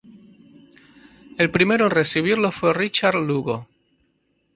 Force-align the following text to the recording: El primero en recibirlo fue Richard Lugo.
El 1.37 1.51
primero 1.51 1.85
en 1.85 1.91
recibirlo 1.91 2.51
fue 2.51 2.73
Richard 2.73 3.13
Lugo. 3.17 3.67